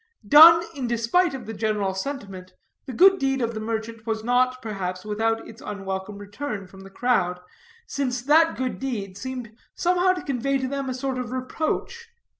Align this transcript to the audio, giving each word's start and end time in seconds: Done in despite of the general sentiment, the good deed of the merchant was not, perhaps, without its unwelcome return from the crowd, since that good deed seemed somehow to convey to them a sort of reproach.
Done 0.27 0.63
in 0.73 0.87
despite 0.87 1.35
of 1.35 1.45
the 1.45 1.53
general 1.53 1.93
sentiment, 1.93 2.53
the 2.87 2.91
good 2.91 3.19
deed 3.19 3.39
of 3.39 3.53
the 3.53 3.59
merchant 3.59 4.07
was 4.07 4.23
not, 4.23 4.59
perhaps, 4.59 5.05
without 5.05 5.47
its 5.47 5.61
unwelcome 5.63 6.17
return 6.17 6.65
from 6.65 6.79
the 6.79 6.89
crowd, 6.89 7.39
since 7.85 8.19
that 8.23 8.57
good 8.57 8.79
deed 8.79 9.15
seemed 9.15 9.55
somehow 9.75 10.13
to 10.13 10.23
convey 10.23 10.57
to 10.57 10.67
them 10.67 10.89
a 10.89 10.95
sort 10.95 11.19
of 11.19 11.31
reproach. 11.31 12.07